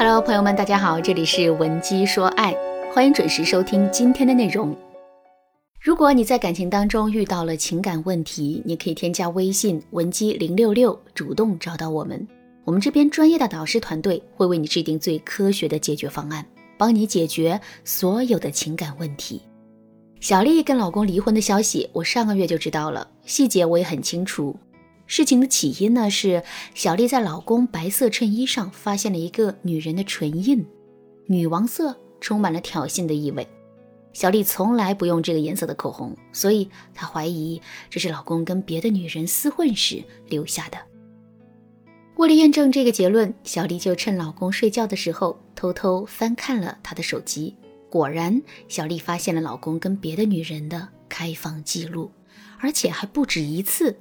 [0.00, 2.54] Hello，朋友们，大家好，这里是文姬说爱，
[2.94, 4.72] 欢迎准时收听今天的内容。
[5.80, 12.24] 如果你在感情当中遇到了情感问题，你可以添加微信文姬零六六，主动找到我们，
[12.64, 16.46] 我们这边专业的导师团队会为你制定最科学的解决方案，
[16.76, 19.42] 帮你解决所有的情感问题。
[20.20, 24.54] 小丽跟老公离婚的消息，我上个月就知道了，细节我也很清楚。
[25.08, 30.64] 事情的起因呢，是小丽在老公白色衬衣上发现了一个女人的唇印，
[31.26, 33.48] 女王色，充满了挑衅的意味。
[34.12, 40.78] 小丽从来不用这个颜色的口红，所以她怀疑这是老公跟别的女人厮混时留下的。
[42.16, 47.56] 为了验证这个结论，小丽就趁老公睡觉的时候偷偷翻看了他的手机。
[47.88, 52.10] 果然，小丽发现了老公跟别的女人的开房记录，
[52.58, 53.96] 而且还不止一次。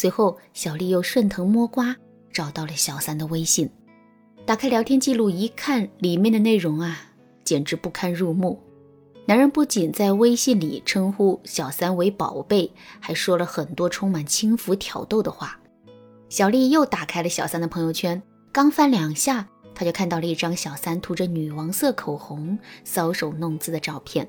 [0.00, 1.94] 随后，小丽又顺藤摸瓜
[2.32, 3.68] 找到了小三的微信，
[4.46, 7.12] 打开聊天记录一看，里面的内容啊，
[7.44, 8.58] 简直不堪入目。
[9.26, 15.60] 男人不仅在微信里称呼小三为宝贝，还说了很多充满轻浮挑逗的话。
[16.30, 19.46] 小丽又打开了小三的朋友圈，刚翻两下。
[19.74, 24.26] 他就看到了一张小三涂着女王色口红搔首弄姿的照片，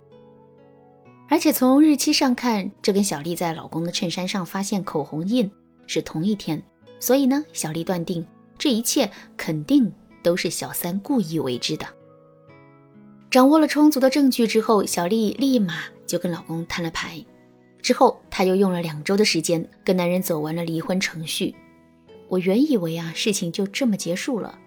[1.29, 5.49] 而且从日期上看，这跟小丽在老公的衬衫上发现口红印
[5.93, 6.63] 是同一天，
[7.01, 8.25] 所以呢，小丽断定
[8.57, 9.91] 这一切肯定
[10.23, 11.85] 都是小三故意为之的。
[13.29, 17.21] 掌握了充足的证据之后，小丽立马就跟老公摊了牌，
[17.81, 21.53] 之后她又用了两周的时间跟男人走完了离婚程序。
[22.29, 24.57] 我原以为啊，事情就这么结束了。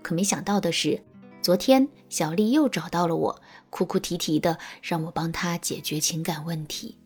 [0.00, 0.98] 可没想到的是，
[1.42, 6.96] 昨天小丽又找到了我，哭哭啼啼的让我帮她解决情感问题。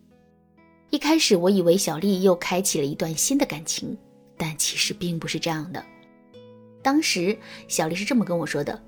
[0.97, 3.95] 一开始我以为小丽又开启了一段新的感情，
[4.35, 5.85] 但其实并不是这样的。
[6.83, 7.37] 当时
[7.69, 8.83] 小丽是这么跟我说的：“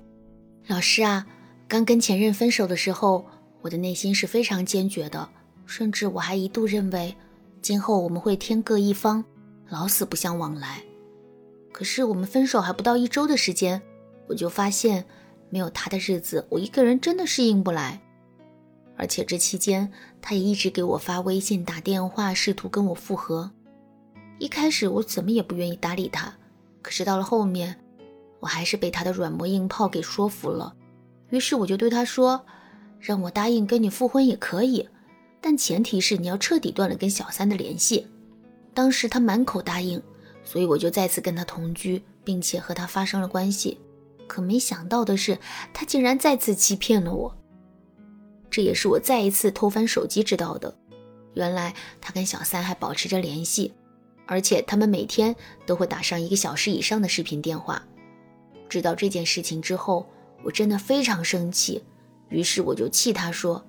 [0.65, 1.27] 老师啊，
[1.67, 3.23] 刚跟前任分手的时候，
[3.61, 5.29] 我的内心是非常坚决的，
[5.67, 7.15] 甚至我还一度认为
[7.61, 9.23] 今后我们会天各一方，
[9.69, 10.81] 老死不相往来。
[11.71, 13.79] 可是我们分手还不到一周的时间。”
[14.27, 15.05] 我就发现，
[15.51, 18.01] 没有他的日子，我一个人真的适应不来。
[18.99, 19.89] 而且这期间，
[20.21, 23.49] 他也一直给我发微信、打电话，试图跟我复合。
[24.39, 26.33] 一开始我怎么也不愿意搭理他，
[26.81, 27.79] 可是到了后面，
[28.41, 30.75] 我还是被他的软磨硬泡给说服了。
[31.29, 32.45] 于是我就对他说
[32.99, 34.89] ：“让我答应跟你复婚也可以，
[35.39, 38.05] 但前提是你要彻底断了跟小三的联系。”
[38.75, 40.01] 当时他满口答应，
[40.43, 43.77] 所以我就再次跟他同居，并且和他发生了关系。
[44.27, 45.37] 可没想到的是，
[45.73, 47.35] 他竟然再次欺骗了我。
[48.49, 50.75] 这也是我再一次偷翻手机知道的。
[51.35, 53.73] 原来他跟小三还保持着联系，
[54.25, 57.83] 而且他们每天都会打上一个小时以上的视频电话。
[58.67, 60.07] 知道这件事情之后，
[60.43, 61.83] 我真的非常生气。
[62.29, 63.63] 于是我就气他说：“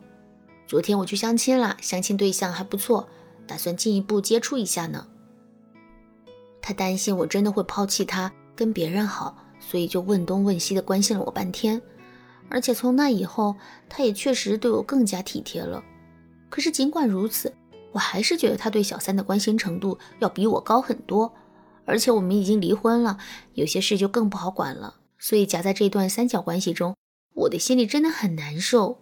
[0.66, 3.08] 昨天我去相亲了，相亲对象还不错，
[3.46, 5.06] 打算进一步接触一下呢。”
[6.60, 9.36] 他担心我真的会抛弃他，跟别人好。
[9.62, 11.80] 所以就问东问西的关心了我半天，
[12.50, 13.56] 而且从那以后，
[13.88, 15.82] 他也确实对我更加体贴了。
[16.48, 17.54] 可是尽管如此，
[17.92, 21.32] 我还是觉得他对小三的关心程度要比我高很多。
[21.86, 23.18] 而且我们已经离婚了，
[23.54, 24.96] 有些事就更不好管了。
[25.18, 26.94] 所以夹在这段三角关系中，
[27.34, 28.98] 我的心里真的很难受。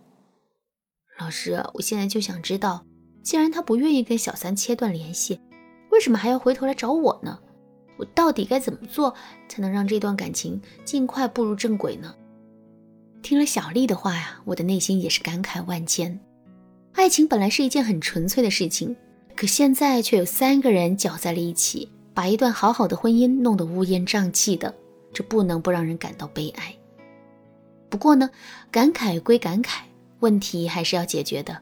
[1.19, 2.84] 老师，我现在就想知道，
[3.22, 5.41] 既然他不愿意跟小三切断联系，
[5.91, 7.38] 为什么还要回头来找我呢？
[7.98, 9.15] 我到底该怎么做
[9.48, 12.15] 才能让这段感情尽快步入正轨呢？
[13.22, 16.18] 听了小丽的话呀，我的内心也是感慨万千。
[16.92, 18.96] 爱情本来是一件很纯粹的事情，
[19.36, 24.74] 可现在却有三个人搅在了一起，把一段好好的婚姻弄得乌烟瘴气的，
[25.12, 26.74] 这不能不让人感到悲哀。
[27.90, 28.30] 不过呢，
[28.70, 29.80] 感慨归感慨，
[30.20, 31.58] 问题还是要解决的。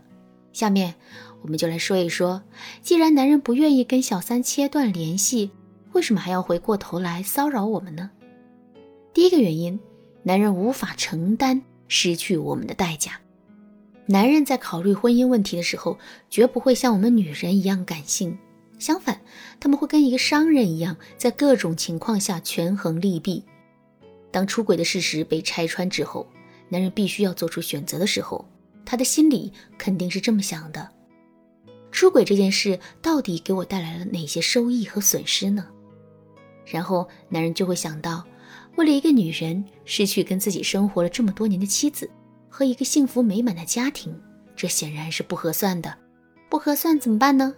[0.53, 0.95] 下面
[1.43, 2.43] 我们就来说一说，
[2.81, 5.51] 既然男人不愿意跟小三切断联系，
[5.93, 8.11] 为什么还要回过头来骚扰我们呢？
[9.13, 9.79] 第一个原因，
[10.27, 13.21] 男人无法承担失去我们的代价。
[14.07, 18.37] 男人在考虑婚姻问题的时候，绝不会像我们女人一样感性，
[18.81, 19.21] 相反，
[19.61, 23.45] 他们会跟一个商人一样，在各种情况下权衡利弊。
[24.33, 26.27] 当出轨的事实被拆穿之后，
[26.69, 28.45] 男人必须要做出选择的时候，
[28.85, 30.91] 他的心里肯定是这么想的：
[31.93, 35.69] 出轨这件事到底给我带来了哪些收益和损失呢？
[36.65, 38.25] 然后男人就会想到，
[38.77, 42.09] 为了一个女人失去跟自己生活了这么多年的妻子
[42.49, 44.15] 和一个幸福美满的家庭，
[44.55, 45.97] 这显然是不合算的。
[46.49, 47.55] 不合算怎么办呢？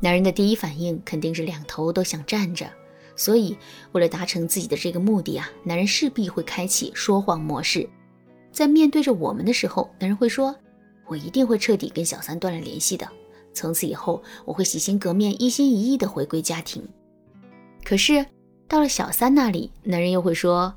[0.00, 2.70] 男人的第一反应肯定是两头都想占着，
[3.14, 3.56] 所以
[3.92, 7.88] 为了达成自己的这个目的啊，男人势必会开启说谎模式。
[8.50, 10.56] 在面对着我们的时候，男人会说
[11.06, 13.06] ：“我一定会彻底跟小三断了联系的，
[13.52, 16.82] 从此以后我会洗心革面、一心一意的回归家庭。”
[17.84, 18.24] 可是
[18.68, 20.74] 到了小三那里，男人又会说：“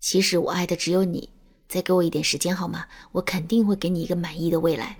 [0.00, 1.28] 其实我爱的只有你，
[1.68, 2.86] 再给我一点时间好吗？
[3.12, 4.96] 我肯定会给你一个满意的未来。”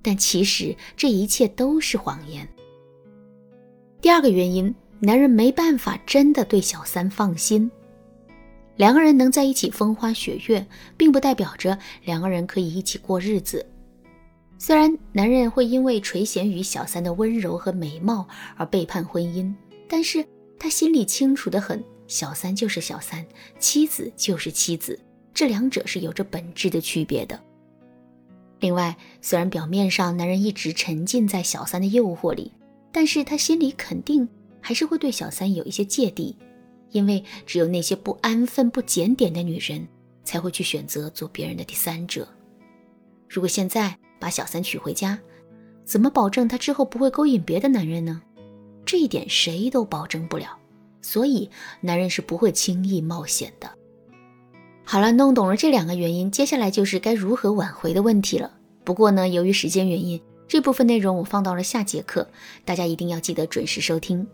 [0.00, 2.48] 但其实这一切都是谎言。
[4.00, 7.68] 第二个原因，男人没办法真的对小三放心。
[8.76, 10.64] 两个人能在一起风花雪月，
[10.96, 13.66] 并不代表着两个人可以一起过日子。
[14.58, 19.52] 虽然男人会因为垂涎于小三的温柔和美貌而背叛婚姻，
[19.88, 20.24] 但是
[20.58, 23.24] 他心里清楚的很，小三就是小三，
[23.58, 24.98] 妻子就是妻子，
[25.34, 27.38] 这两者是有着本质的区别的。
[28.60, 32.52] 另外，虽然表面上男人一直沉浸在小三的诱惑里，
[32.90, 34.26] 但是他心里肯定
[34.60, 36.36] 还是会对小三有一些芥蒂。
[36.92, 39.86] 因为只有那些不安分、不检点的女人，
[40.22, 42.26] 才会去选择做别人的第三者。
[43.28, 45.18] 如果现在把小三娶回家，
[45.84, 48.22] 怎么保证她之后不会勾引别的男人呢？
[48.86, 50.56] 这一点谁都保证不了。
[51.02, 51.50] 所以，
[51.82, 53.70] 男人是不会轻易冒险的。
[54.84, 58.50] 好了，弄懂了这两个原因，接下来就是该如何挽回的问题了。
[58.84, 62.26] 不过呢，由于时间原因，这部分内容我放到了下节课，
[62.64, 64.26] 大家一定要记得准时收听。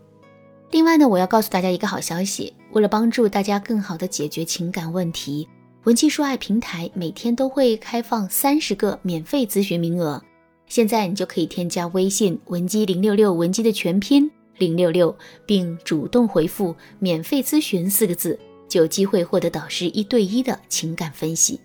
[0.71, 5.47] 另外呢，我要告诉大家一个好消息，为了帮助大家更好的解决情感问题，
[5.83, 10.21] 文姬说爱平台每天都会开放三十个免费咨询名额。
[10.67, 15.15] 现在你就可以添加微信文姬零六六，文姬的全拼零六六，
[15.45, 21.59] 并主动回复“免费咨询”四个字，就有机会获得导师一对一的情感分析。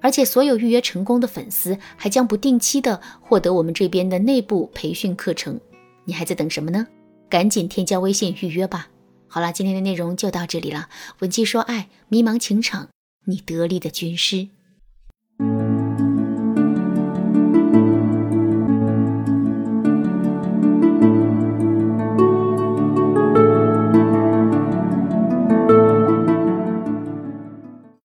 [0.00, 5.60] 而且所有预约成功的粉丝还将不定期的获得我们这边的内部培训课程。
[6.04, 6.86] 你还在等什么呢？
[7.28, 8.88] 赶紧添加微信预约吧。
[9.28, 10.88] 好了，今天的内容就到这里了。
[11.18, 12.88] 文姬说爱，迷茫情场，
[13.26, 14.48] 你得力的军师。